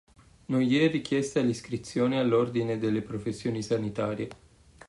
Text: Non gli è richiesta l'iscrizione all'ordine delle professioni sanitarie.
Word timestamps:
Non 0.47 0.61
gli 0.61 0.79
è 0.79 0.89
richiesta 0.89 1.41
l'iscrizione 1.41 2.17
all'ordine 2.17 2.79
delle 2.79 3.03
professioni 3.03 3.61
sanitarie. 3.61 4.29